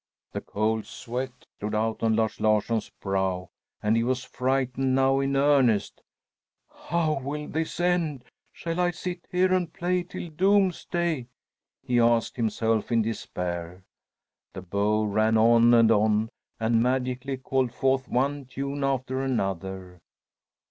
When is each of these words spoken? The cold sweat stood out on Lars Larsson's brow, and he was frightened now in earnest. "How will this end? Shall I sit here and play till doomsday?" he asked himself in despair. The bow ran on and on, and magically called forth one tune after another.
The 0.31 0.41
cold 0.41 0.87
sweat 0.87 1.31
stood 1.59 1.75
out 1.75 2.01
on 2.01 2.15
Lars 2.15 2.39
Larsson's 2.41 2.89
brow, 2.89 3.51
and 3.83 3.95
he 3.95 4.03
was 4.03 4.23
frightened 4.23 4.95
now 4.95 5.19
in 5.19 5.35
earnest. 5.35 6.01
"How 6.75 7.19
will 7.19 7.47
this 7.47 7.79
end? 7.79 8.23
Shall 8.51 8.79
I 8.79 8.89
sit 8.89 9.27
here 9.31 9.53
and 9.53 9.71
play 9.71 10.01
till 10.01 10.31
doomsday?" 10.31 11.27
he 11.83 11.99
asked 11.99 12.35
himself 12.37 12.91
in 12.91 13.03
despair. 13.03 13.83
The 14.53 14.63
bow 14.63 15.03
ran 15.03 15.37
on 15.37 15.71
and 15.75 15.91
on, 15.91 16.29
and 16.59 16.81
magically 16.81 17.37
called 17.37 17.71
forth 17.71 18.07
one 18.09 18.45
tune 18.45 18.83
after 18.83 19.21
another. 19.21 20.01